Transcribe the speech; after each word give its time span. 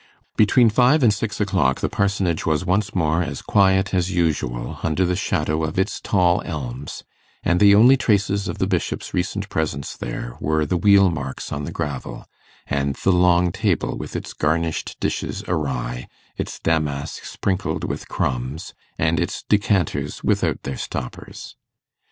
Between 0.35 0.71
five 0.71 1.03
and 1.03 1.13
six 1.13 1.39
o'clock 1.39 1.79
the 1.79 1.87
Parsonage 1.87 2.43
was 2.43 2.65
once 2.65 2.95
more 2.95 3.21
as 3.21 3.43
quiet 3.43 3.93
as 3.93 4.09
usual 4.09 4.79
under 4.81 5.05
the 5.05 5.15
shadow 5.15 5.63
of 5.63 5.77
its 5.77 6.01
tall 6.01 6.41
elms, 6.43 7.03
and 7.43 7.59
the 7.59 7.75
only 7.75 7.97
traces 7.97 8.47
of 8.47 8.57
the 8.57 8.65
Bishop's 8.65 9.13
recent 9.13 9.47
presence 9.49 9.95
there 9.95 10.37
were 10.39 10.65
the 10.65 10.75
wheel 10.75 11.11
marks 11.11 11.51
on 11.51 11.65
the 11.65 11.71
gravel, 11.71 12.25
and 12.65 12.95
the 13.03 13.13
long 13.13 13.51
table 13.51 13.95
with 13.95 14.15
its 14.15 14.33
garnished 14.33 14.99
dishes 14.99 15.43
awry, 15.47 16.07
its 16.35 16.57
damask 16.57 17.23
sprinkled 17.23 17.83
with 17.83 18.07
crumbs, 18.07 18.73
and 18.97 19.19
its 19.19 19.43
decanters 19.47 20.23
without 20.23 20.63
their 20.63 20.77
stoppers. 20.77 21.55